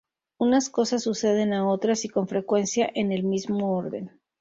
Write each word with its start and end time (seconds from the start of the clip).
Unas 0.39 0.71
cosas 0.71 1.03
suceden 1.03 1.53
a 1.53 1.69
otras, 1.69 2.05
y 2.05 2.09
con 2.09 2.27
frecuencia 2.27 2.89
en 2.95 3.11
el 3.11 3.23
mismo 3.23 3.77
orden. 3.77 4.19